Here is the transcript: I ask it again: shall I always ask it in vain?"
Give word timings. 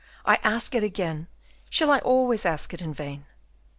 I 0.25 0.39
ask 0.43 0.73
it 0.73 0.83
again: 0.83 1.27
shall 1.69 1.91
I 1.91 1.99
always 1.99 2.43
ask 2.43 2.73
it 2.73 2.81
in 2.81 2.91
vain?" 2.91 3.27